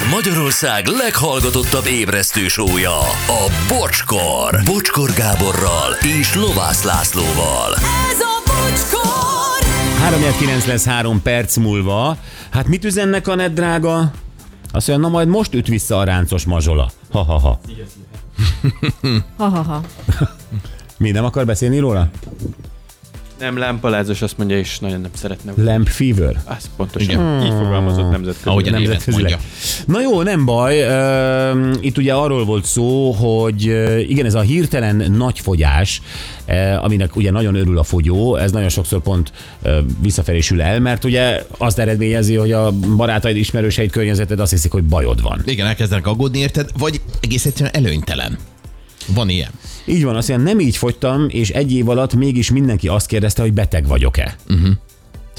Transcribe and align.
Ez 0.00 0.06
Magyarország 0.10 0.86
leghallgatottabb 0.86 1.86
ébresztő 1.86 2.48
sója, 2.48 2.98
a 3.26 3.50
Bocskor. 3.68 4.60
Bocskor 4.64 5.10
Gáborral 5.12 5.92
és 6.20 6.34
Lovász 6.34 6.82
Lászlóval. 6.82 7.74
Ez 7.74 8.20
a 8.20 8.42
bocskor! 8.46 9.68
3 9.98 10.20
lesz 10.66 10.84
három 10.84 11.22
perc 11.22 11.56
múlva. 11.56 12.16
Hát 12.50 12.66
mit 12.66 12.84
üzennek 12.84 13.28
a 13.28 13.34
net 13.34 13.52
drága? 13.52 13.98
Azt 14.72 14.88
mondja, 14.88 15.06
na 15.06 15.12
majd 15.12 15.28
most 15.28 15.54
üt 15.54 15.66
vissza 15.66 15.98
a 15.98 16.04
ráncos 16.04 16.44
mazsola. 16.44 16.90
Ha-ha-ha. 17.10 17.60
Ha-ha-ha. 19.36 19.82
Mi, 20.98 21.10
nem 21.10 21.24
akar 21.24 21.46
beszélni 21.46 21.78
róla? 21.78 22.08
Nem, 23.40 23.56
lámpalázos 23.58 24.22
azt 24.22 24.38
mondja, 24.38 24.58
és 24.58 24.78
nagyon 24.78 25.00
nem 25.00 25.10
szeretne. 25.14 25.52
Lamp 25.56 25.88
fever. 25.88 26.42
Az 26.44 26.70
pontosan. 26.76 27.10
Igen. 27.10 27.42
Így 27.44 27.52
fogalmazott 27.64 28.10
nemzetközi. 28.10 28.48
Ahogy 28.48 28.70
Nemzetközileg. 28.70 29.30
mondja. 29.30 29.38
Na 29.86 30.00
jó, 30.00 30.22
nem 30.22 30.44
baj. 30.44 30.86
Itt 31.80 31.98
ugye 31.98 32.12
arról 32.14 32.44
volt 32.44 32.64
szó, 32.64 33.10
hogy 33.10 33.62
igen, 34.08 34.26
ez 34.26 34.34
a 34.34 34.40
hirtelen 34.40 35.10
nagy 35.10 35.38
fogyás, 35.38 36.02
aminek 36.80 37.16
ugye 37.16 37.30
nagyon 37.30 37.54
örül 37.54 37.78
a 37.78 37.82
fogyó, 37.82 38.36
ez 38.36 38.52
nagyon 38.52 38.68
sokszor 38.68 39.00
pont 39.02 39.32
ö, 39.62 39.78
visszafelé 40.02 40.40
sül 40.40 40.62
el, 40.62 40.80
mert 40.80 41.04
ugye 41.04 41.44
azt 41.58 41.78
eredményezi, 41.78 42.34
hogy 42.34 42.52
a 42.52 42.70
barátaid, 42.96 43.36
ismerőseid, 43.36 43.90
környezeted 43.90 44.40
azt 44.40 44.50
hiszik, 44.50 44.72
hogy 44.72 44.84
bajod 44.84 45.22
van. 45.22 45.42
Igen, 45.44 45.66
elkezdenek 45.66 46.06
aggódni, 46.06 46.38
érted? 46.38 46.70
Vagy 46.78 47.00
egész 47.20 47.44
egyszerűen 47.46 47.74
előnytelen. 47.74 48.38
Van 49.14 49.28
ilyen. 49.28 49.50
Így 49.84 50.04
van, 50.04 50.16
azt 50.16 50.28
mondja, 50.28 50.46
nem 50.46 50.60
így 50.60 50.76
fogytam, 50.76 51.26
és 51.28 51.50
egy 51.50 51.72
év 51.72 51.88
alatt 51.88 52.14
mégis 52.14 52.50
mindenki 52.50 52.88
azt 52.88 53.06
kérdezte, 53.06 53.42
hogy 53.42 53.52
beteg 53.52 53.86
vagyok-e. 53.86 54.36
Uh-huh. 54.48 54.70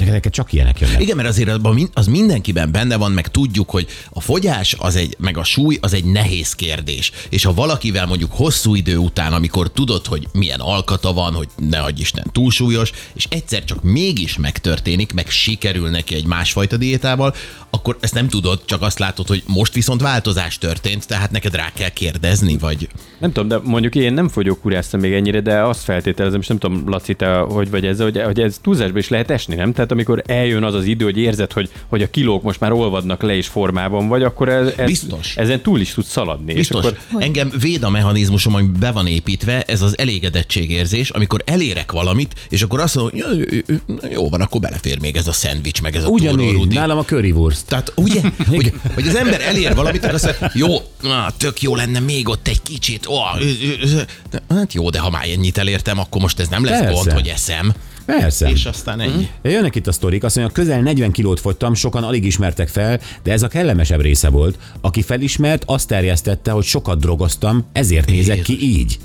Ezeket 0.08 0.34
csak 0.34 0.54
ilyenek 0.54 0.80
jönnek. 0.80 1.02
Igen, 1.02 1.16
mert 1.16 1.30
azért 1.30 1.50
az 1.94 2.08
mindenkiben 2.08 2.72
benne 2.72 2.96
van, 2.98 3.12
meg 3.12 3.28
tudjuk, 3.28 3.70
hogy 3.70 3.88
a 4.09 4.22
fogyás 4.22 4.76
az 4.78 4.96
egy, 4.96 5.16
meg 5.20 5.38
a 5.38 5.44
súly 5.44 5.78
az 5.82 5.94
egy 5.94 6.04
nehéz 6.04 6.53
kérdés. 6.53 7.12
És 7.30 7.44
ha 7.44 7.53
valakivel 7.53 8.06
mondjuk 8.06 8.31
hosszú 8.34 8.75
idő 8.75 8.98
után, 8.98 9.34
amikor 9.34 9.72
tudod, 9.72 10.06
hogy 10.06 10.28
milyen 10.31 10.59
alkata 10.59 11.14
van, 11.14 11.34
hogy 11.34 11.48
ne 11.70 11.80
adj 11.80 12.02
Isten 12.02 12.25
túlsúlyos, 12.31 12.92
és 13.14 13.28
egyszer 13.30 13.64
csak 13.64 13.84
mégis 13.84 14.38
megtörténik, 14.38 15.14
meg 15.14 15.30
sikerül 15.30 15.90
neki 15.90 16.16
egy 16.16 16.25
másfajta 16.25 16.78
diétával, 16.78 17.36
akkor 17.70 17.97
ezt 18.00 18.14
nem 18.14 18.28
tudod, 18.28 18.62
csak 18.66 18.81
azt 18.81 19.00
látod, 19.00 19.28
hogy 19.28 19.44
most 19.47 19.73
viszont 19.73 20.02
változás 20.02 20.58
történt, 20.58 21.08
tehát 21.08 21.31
neked 21.31 21.56
rá 21.56 21.72
kell 21.73 21.90
kérdezni, 21.90 22.58
vagy 22.58 22.90
Nem 23.20 23.31
tudom, 23.31 23.47
de 23.47 23.59
mondjuk 23.64 23.95
én 23.95 24.14
nem 24.14 24.28
fogyókúráztam 24.28 25.00
még 25.00 25.14
ennyire, 25.14 25.42
de 25.42 25.62
azt 25.62 25.84
feltételezem, 25.84 26.40
és 26.40 26.47
nem 26.47 26.58
tudom, 26.58 26.90
Laci, 26.90 27.14
te 27.14 27.38
hogy 27.38 27.70
vagy 27.70 27.86
ezzel, 27.86 28.06
hogy, 28.06 28.22
hogy 28.22 28.40
ez 28.40 28.58
túlzásba 28.62 28.97
is 28.97 29.09
lehet 29.09 29.31
esni, 29.31 29.56
nem? 29.56 29.73
Tehát 29.73 29.91
amikor 29.92 30.23
eljön 30.25 30.64
az 30.64 30.73
az 30.73 30.86
idő, 30.86 31.06
hogy 31.06 31.17
érzed, 31.17 31.52
hogy, 31.52 31.70
hogy 31.88 32.02
a 32.02 32.09
kilók 32.09 32.44
most 32.44 32.59
már 32.59 32.72
olvadnak 32.72 33.22
le 33.22 33.36
és 33.36 33.47
formában 33.47 34.08
vagy, 34.08 34.23
akkor 34.23 34.50
ez, 34.50 34.73
ez, 34.75 34.86
Biztos. 34.86 35.36
ezen 35.36 35.61
túl 35.61 35.80
is 35.80 35.94
tudsz 35.94 36.09
szaladni. 36.09 36.53
Biztos. 36.53 36.86
És 36.86 36.92
akkor, 36.92 37.22
Engem 37.23 37.52
véd 37.59 37.84
a 37.84 37.89
mechanizmusom, 37.89 38.56
ami 38.56 38.67
be 38.80 38.92
van 38.92 39.08
építve, 39.08 39.62
ez 39.62 39.81
az 39.81 39.97
elégedettségérzés, 39.97 41.09
amikor 41.09 41.42
elérek 41.45 41.92
valamit, 41.92 42.36
és 42.50 42.62
akkor 42.62 42.80
azt 42.80 42.95
mondom, 42.95 43.19
hogy 43.19 43.64
jó, 44.12 44.30
van, 44.30 44.42
akkor 44.42 44.62
belefér 44.62 45.00
még 45.00 45.16
ez 45.16 45.28
a 45.28 45.31
szendvics, 45.31 45.81
meg 45.81 45.95
ez 45.95 46.03
a 46.03 46.08
Ugyanígy, 46.08 46.67
nálam 46.67 46.97
a 46.97 47.03
currywurst. 47.03 47.66
Tehát 47.66 47.94
ugye, 47.95 48.22
hogy, 48.50 48.73
hogy 48.94 49.08
az 49.08 49.16
ember 49.16 49.42
elér 49.42 49.75
valamit, 49.75 50.03
akkor 50.03 50.16
azt 50.16 50.25
mondja, 50.39 50.52
jó, 50.53 50.78
na, 51.02 51.31
tök 51.38 51.62
jó 51.62 51.75
lenne 51.75 52.00
még 52.00 52.30
ott 52.30 52.47
egy 52.47 52.62
kicsit. 52.62 53.08
Ó, 53.08 53.14
ö, 53.39 53.44
ö, 53.44 53.97
ö. 53.97 54.02
De, 54.31 54.44
hát 54.50 54.73
jó, 54.73 54.89
de 54.89 55.00
ha 55.00 55.09
már 55.09 55.30
ennyit 55.30 55.58
elértem, 55.58 56.00
akkor 56.00 56.22
most 56.22 56.39
ez 56.39 56.47
nem 56.47 56.66
lesz 56.66 56.80
Persze. 56.80 56.94
gond, 56.94 57.12
hogy 57.12 57.28
eszem. 57.28 57.73
Persze. 58.20 58.50
És 58.50 58.66
aztán 58.66 59.00
ennyi. 59.00 59.28
Jönnek 59.42 59.76
itt 59.76 59.88
a 59.88 59.92
sztorik, 59.92 60.23
azt 60.23 60.36
mondja, 60.36 60.54
közel 60.54 60.81
40 60.81 61.12
kilót 61.12 61.40
fogytam, 61.40 61.73
sokan 61.73 62.04
alig 62.04 62.26
ismertek 62.26 62.68
fel, 62.68 63.00
de 63.23 63.31
ez 63.31 63.44
a 63.44 63.48
kellemesebb 63.48 64.02
része 64.02 64.30
volt. 64.30 64.58
Aki 64.81 65.02
felismert, 65.02 65.64
azt 65.66 65.88
terjesztette, 65.88 66.52
hogy 66.52 66.64
sokat 66.64 67.00
drogoztam, 67.00 67.66
ezért 67.73 68.09
nézek 68.09 68.42
ki 68.42 68.62
így. 68.62 69.00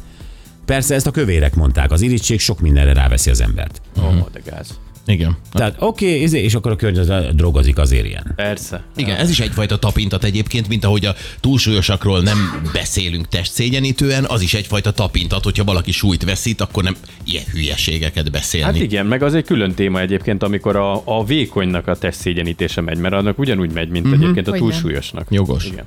Persze 0.64 0.94
ezt 0.94 1.06
a 1.06 1.10
kövérek 1.10 1.54
mondták, 1.54 1.90
az 1.90 2.00
irítség 2.00 2.40
sok 2.40 2.60
mindenre 2.60 2.92
ráveszi 2.92 3.30
az 3.30 3.40
embert. 3.40 3.80
ó, 4.02 4.06
oh, 4.06 4.26
de 4.32 4.40
gáz. 4.44 4.78
Igen. 5.06 5.36
Tehát 5.52 5.76
oké, 5.78 6.24
okay, 6.24 6.42
és 6.42 6.54
akkor 6.54 6.70
a 6.72 6.76
környezet 6.76 7.34
drogozik 7.34 7.78
azért 7.78 8.06
ilyen. 8.06 8.32
Persze. 8.36 8.82
Igen, 8.96 9.16
ez 9.16 9.30
is 9.30 9.40
egyfajta 9.40 9.78
tapintat 9.78 10.24
egyébként, 10.24 10.68
mint 10.68 10.84
ahogy 10.84 11.04
a 11.04 11.14
túlsúlyosakról 11.40 12.20
nem 12.20 12.70
beszélünk 12.72 13.28
testszégyenítően, 13.28 14.24
az 14.24 14.42
is 14.42 14.54
egyfajta 14.54 14.90
tapintat, 14.90 15.44
hogyha 15.44 15.64
valaki 15.64 15.92
súlyt 15.92 16.24
veszít, 16.24 16.60
akkor 16.60 16.82
nem 16.82 16.96
ilyen 17.24 17.44
hülyeségeket 17.52 18.30
beszélni. 18.30 18.66
Hát 18.66 18.82
igen, 18.82 19.06
meg 19.06 19.22
az 19.22 19.34
egy 19.34 19.44
külön 19.44 19.74
téma 19.74 20.00
egyébként, 20.00 20.42
amikor 20.42 20.76
a, 20.76 21.02
a 21.04 21.24
vékonynak 21.24 21.86
a 21.86 21.96
testszégyenítése 21.96 22.80
megy, 22.80 22.98
mert 22.98 23.14
annak 23.14 23.38
ugyanúgy 23.38 23.72
megy, 23.72 23.88
mint 23.88 24.06
uh-huh. 24.06 24.22
egyébként 24.22 24.48
a 24.48 24.52
túlsúlyosnak. 24.52 25.26
Jogos. 25.30 25.64
Igen. 25.64 25.84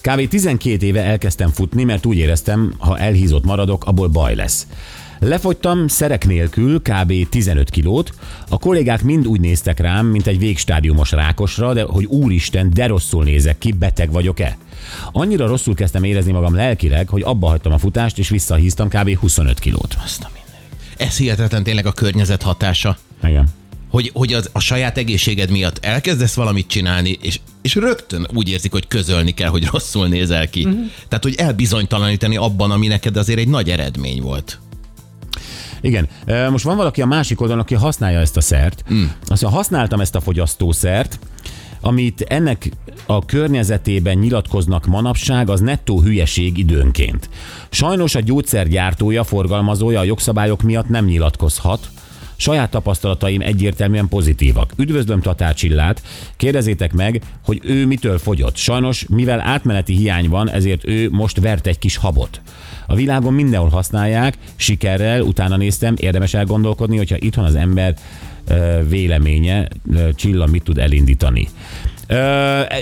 Kb. 0.00 0.28
12 0.28 0.86
éve 0.86 1.02
elkezdtem 1.02 1.50
futni, 1.50 1.84
mert 1.84 2.06
úgy 2.06 2.16
éreztem, 2.16 2.74
ha 2.78 2.98
elhízott 2.98 3.44
maradok, 3.44 3.84
abból 3.84 4.08
baj 4.08 4.34
lesz. 4.34 4.66
Lefogytam 5.18 5.88
szerek 5.88 6.26
nélkül 6.26 6.82
kb. 6.82 7.28
15 7.28 7.70
kilót, 7.70 8.12
a 8.48 8.58
kollégák 8.58 9.02
mind 9.02 9.26
úgy 9.26 9.40
néztek 9.40 9.80
rám, 9.80 10.06
mint 10.06 10.26
egy 10.26 10.38
végstádiumos 10.38 11.10
rákosra, 11.10 11.74
de 11.74 11.82
hogy 11.82 12.04
úristen, 12.04 12.70
de 12.74 12.86
rosszul 12.86 13.24
nézek 13.24 13.58
ki, 13.58 13.72
beteg 13.72 14.12
vagyok-e? 14.12 14.56
Annyira 15.12 15.46
rosszul 15.46 15.74
kezdtem 15.74 16.04
érezni 16.04 16.32
magam 16.32 16.54
lelkileg, 16.54 17.08
hogy 17.08 17.22
abba 17.22 17.48
hagytam 17.48 17.72
a 17.72 17.78
futást, 17.78 18.18
és 18.18 18.28
visszahíztam 18.28 18.88
kb. 18.88 19.18
25 19.18 19.58
kilót. 19.58 19.96
Azt 20.04 20.22
a. 20.22 20.30
Ez 20.98 21.16
hihetetlen 21.16 21.62
tényleg 21.62 21.86
a 21.86 21.92
környezet 21.92 22.42
hatása. 22.42 22.96
Igen. 23.22 23.48
hogy, 23.90 24.10
hogy 24.14 24.32
az, 24.32 24.50
a 24.52 24.60
saját 24.60 24.98
egészséged 24.98 25.50
miatt 25.50 25.84
elkezdesz 25.84 26.34
valamit 26.34 26.66
csinálni, 26.66 27.18
és, 27.22 27.40
és 27.62 27.74
rögtön 27.74 28.28
úgy 28.34 28.48
érzik, 28.48 28.72
hogy 28.72 28.88
közölni 28.88 29.34
kell, 29.34 29.48
hogy 29.48 29.64
rosszul 29.64 30.08
nézel 30.08 30.50
ki. 30.50 30.64
Uh-huh. 30.64 30.80
Tehát, 31.08 31.24
hogy 31.24 31.34
elbizonytalanítani 31.34 32.36
abban, 32.36 32.70
ami 32.70 32.86
neked 32.86 33.16
azért 33.16 33.38
egy 33.38 33.48
nagy 33.48 33.70
eredmény 33.70 34.22
volt. 34.22 34.58
Igen. 35.80 36.08
Most 36.50 36.64
van 36.64 36.76
valaki 36.76 37.02
a 37.02 37.06
másik 37.06 37.40
oldalon, 37.40 37.62
aki 37.62 37.74
használja 37.74 38.18
ezt 38.18 38.36
a 38.36 38.40
szert. 38.40 38.84
Mm. 38.92 39.02
Azt 39.20 39.28
mondja, 39.28 39.48
használtam 39.48 40.00
ezt 40.00 40.14
a 40.14 40.20
fogyasztószert, 40.20 41.18
amit 41.80 42.20
ennek 42.20 42.70
a 43.06 43.24
környezetében 43.24 44.18
nyilatkoznak 44.18 44.86
manapság, 44.86 45.48
az 45.48 45.60
nettó 45.60 46.00
hülyeség 46.00 46.58
időnként. 46.58 47.28
Sajnos 47.70 48.14
a 48.14 48.20
gyógyszergyártója, 48.20 49.24
forgalmazója 49.24 50.00
a 50.00 50.04
jogszabályok 50.04 50.62
miatt 50.62 50.88
nem 50.88 51.04
nyilatkozhat, 51.04 51.90
Saját 52.40 52.70
tapasztalataim 52.70 53.40
egyértelműen 53.40 54.08
pozitívak. 54.08 54.72
Üdvözlöm 54.76 55.20
Tatár 55.20 55.54
Csillát, 55.54 56.02
kérdezétek 56.36 56.92
meg, 56.92 57.22
hogy 57.44 57.60
ő 57.62 57.86
mitől 57.86 58.18
fogyott. 58.18 58.56
Sajnos, 58.56 59.06
mivel 59.08 59.40
átmeneti 59.40 59.94
hiány 59.94 60.28
van, 60.28 60.50
ezért 60.50 60.86
ő 60.86 61.10
most 61.10 61.40
vert 61.40 61.66
egy 61.66 61.78
kis 61.78 61.96
habot. 61.96 62.40
A 62.86 62.94
világon 62.94 63.32
mindenhol 63.34 63.68
használják, 63.68 64.38
sikerrel, 64.56 65.22
utána 65.22 65.56
néztem, 65.56 65.94
érdemes 65.96 66.34
elgondolkodni, 66.34 66.96
hogyha 66.96 67.16
itthon 67.18 67.44
az 67.44 67.54
ember 67.54 67.94
véleménye, 68.88 69.68
Csilla 70.14 70.46
mit 70.46 70.62
tud 70.62 70.78
elindítani. 70.78 71.48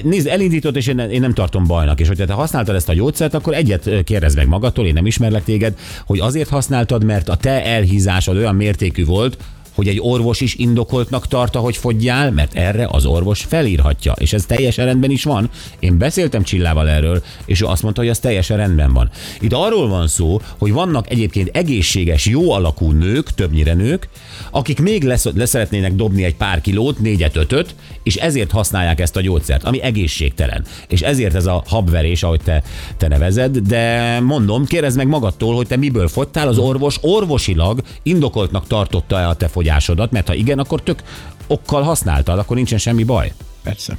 Nézd, 0.02 0.26
elindított, 0.26 0.76
és 0.76 0.86
én, 0.86 1.20
nem 1.20 1.34
tartom 1.34 1.66
bajnak, 1.66 2.00
és 2.00 2.08
hogyha 2.08 2.24
te 2.24 2.32
használtad 2.32 2.74
ezt 2.74 2.88
a 2.88 2.94
gyógyszert, 2.94 3.34
akkor 3.34 3.54
egyet 3.54 3.86
ö, 3.86 4.02
kérdezd 4.02 4.36
meg 4.36 4.48
magadtól, 4.48 4.86
én 4.86 4.92
nem 4.92 5.06
ismerlek 5.06 5.44
téged, 5.44 5.78
hogy 6.06 6.20
azért 6.20 6.48
használtad, 6.48 7.04
mert 7.04 7.28
a 7.28 7.36
te 7.36 7.64
elhízásod 7.64 8.36
olyan 8.36 8.54
mértékű 8.54 9.04
volt, 9.04 9.36
hogy 9.76 9.88
egy 9.88 10.00
orvos 10.00 10.40
is 10.40 10.54
indokoltnak 10.54 11.28
tarta, 11.28 11.58
hogy 11.58 11.76
fogyjál, 11.76 12.30
mert 12.30 12.54
erre 12.54 12.88
az 12.90 13.06
orvos 13.06 13.44
felírhatja, 13.48 14.12
és 14.12 14.32
ez 14.32 14.44
teljesen 14.44 14.84
rendben 14.84 15.10
is 15.10 15.24
van. 15.24 15.50
Én 15.78 15.98
beszéltem 15.98 16.42
Csillával 16.42 16.88
erről, 16.88 17.22
és 17.44 17.60
ő 17.60 17.66
azt 17.66 17.82
mondta, 17.82 18.00
hogy 18.00 18.10
az 18.10 18.18
teljesen 18.18 18.56
rendben 18.56 18.92
van. 18.92 19.10
Itt 19.40 19.52
arról 19.52 19.88
van 19.88 20.08
szó, 20.08 20.40
hogy 20.58 20.72
vannak 20.72 21.10
egyébként 21.10 21.56
egészséges, 21.56 22.26
jó 22.26 22.52
alakú 22.52 22.90
nők, 22.90 23.34
többnyire 23.34 23.74
nők, 23.74 24.08
akik 24.50 24.80
még 24.80 25.04
lesz, 25.04 25.28
leszeretnének 25.34 25.94
dobni 25.94 26.24
egy 26.24 26.36
pár 26.36 26.60
kilót, 26.60 26.98
négyet, 26.98 27.36
ötöt, 27.36 27.74
és 28.02 28.16
ezért 28.16 28.50
használják 28.50 29.00
ezt 29.00 29.16
a 29.16 29.20
gyógyszert, 29.20 29.64
ami 29.64 29.82
egészségtelen. 29.82 30.64
És 30.88 31.00
ezért 31.00 31.34
ez 31.34 31.46
a 31.46 31.62
habverés, 31.66 32.22
ahogy 32.22 32.40
te, 32.44 32.62
te 32.96 33.08
nevezed, 33.08 33.58
de 33.58 34.18
mondom, 34.20 34.64
kérdezd 34.64 34.96
meg 34.96 35.06
magadtól, 35.06 35.54
hogy 35.54 35.66
te 35.66 35.76
miből 35.76 36.08
fogytál, 36.08 36.48
az 36.48 36.58
orvos 36.58 36.98
orvosilag 37.00 37.82
indokoltnak 38.02 38.66
tartotta-e 38.66 39.28
a 39.28 39.34
te 39.34 39.48
fogyásodat, 39.66 40.10
mert 40.10 40.26
ha 40.26 40.34
igen, 40.34 40.58
akkor 40.58 40.82
tök 40.82 41.02
okkal 41.46 41.82
használtad, 41.82 42.38
akkor 42.38 42.56
nincsen 42.56 42.78
semmi 42.78 43.04
baj. 43.04 43.32
Persze. 43.62 43.96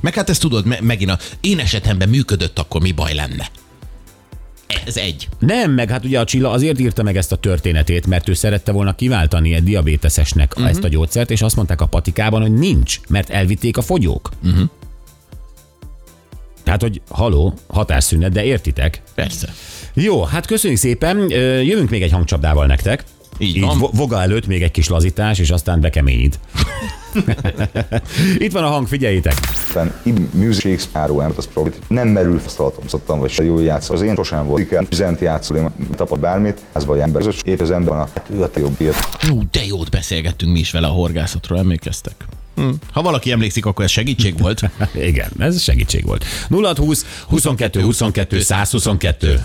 Meg 0.00 0.14
hát 0.14 0.30
ezt 0.30 0.40
tudod, 0.40 0.66
me- 0.66 0.80
megint 0.80 1.10
a 1.10 1.18
én 1.40 1.58
esetemben 1.58 2.08
működött, 2.08 2.58
akkor 2.58 2.80
mi 2.80 2.92
baj 2.92 3.14
lenne? 3.14 3.50
Ez 4.86 4.96
egy. 4.96 5.28
Nem, 5.38 5.70
meg 5.70 5.90
hát 5.90 6.04
ugye 6.04 6.20
a 6.20 6.24
Csilla 6.24 6.50
azért 6.50 6.80
írta 6.80 7.02
meg 7.02 7.16
ezt 7.16 7.32
a 7.32 7.36
történetét, 7.36 8.06
mert 8.06 8.28
ő 8.28 8.34
szerette 8.34 8.72
volna 8.72 8.94
kiváltani 8.94 9.54
egy 9.54 9.64
diabéteszesnek 9.64 10.52
uh-huh. 10.52 10.70
ezt 10.70 10.84
a 10.84 10.88
gyógyszert, 10.88 11.30
és 11.30 11.42
azt 11.42 11.56
mondták 11.56 11.80
a 11.80 11.86
patikában, 11.86 12.40
hogy 12.40 12.54
nincs, 12.54 13.00
mert 13.08 13.30
elvitték 13.30 13.76
a 13.76 13.82
fogyók. 13.82 14.30
Uh-huh. 14.44 14.68
Tehát, 16.64 16.82
hogy 16.82 17.00
haló, 17.08 17.54
hatásszünet, 17.66 18.32
de 18.32 18.44
értitek? 18.44 19.02
Persze. 19.14 19.52
Jó, 19.94 20.22
hát 20.22 20.46
köszönjük 20.46 20.80
szépen, 20.80 21.30
jövünk 21.64 21.90
még 21.90 22.02
egy 22.02 22.12
hangcsapdával 22.12 22.66
nektek. 22.66 23.04
Így 23.38 23.56
Így 23.56 23.62
van. 23.62 23.78
vo- 23.78 23.96
voga 23.96 24.20
előtt 24.20 24.46
még 24.46 24.62
egy 24.62 24.70
kis 24.70 24.88
lazítás, 24.88 25.38
és 25.38 25.50
aztán 25.50 25.80
bekeményít. 25.80 26.38
Itt 28.38 28.52
van 28.52 28.64
a 28.64 28.68
hang, 28.68 28.86
figyeljétek. 28.88 29.34
Aztán 29.66 29.92
im 30.02 30.28
music 30.32 30.88
ember, 30.92 31.32
az 31.36 31.48
probléma. 31.52 31.76
Nem 31.88 32.08
merül 32.08 32.38
faszalatom, 32.38 32.88
szoktam, 32.88 33.18
vagy 33.18 33.30
se 33.30 33.44
jó 33.44 33.60
játszol. 33.60 33.96
Az 33.96 34.02
én 34.02 34.14
sosem 34.14 34.46
volt. 34.46 34.60
Igen, 34.62 34.86
üzent 34.90 35.20
játszol, 35.20 35.56
én 35.56 35.70
tapad 35.96 36.20
bármit, 36.20 36.58
ez 36.72 36.84
vagy 36.84 36.98
ember. 36.98 37.26
Ez 37.26 37.34
épp 37.44 37.60
az 37.60 37.70
ember 37.70 37.94
van 37.94 38.00
a, 38.14 38.32
ő 38.32 38.42
a 38.42 38.50
te 38.50 38.60
jobb 38.60 38.74
ilyet. 38.80 39.08
Ú, 39.30 39.40
de 39.50 39.64
jót 39.64 39.90
beszélgettünk 39.90 40.52
mi 40.52 40.58
is 40.58 40.70
vele 40.70 40.86
a 40.86 40.90
horgászatról, 40.90 41.58
emlékeztek? 41.58 42.14
Hm. 42.56 42.68
Ha 42.92 43.02
valaki 43.02 43.30
emlékszik, 43.30 43.66
akkor 43.66 43.84
ez 43.84 43.90
segítség 43.90 44.38
volt. 44.38 44.60
Igen, 44.94 45.30
ez 45.38 45.60
segítség 45.62 46.04
volt. 46.06 46.24
0620 46.50 47.04
22 47.28 47.80
22 47.80 48.40
122. 48.40 49.44